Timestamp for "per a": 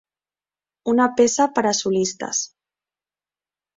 1.59-1.75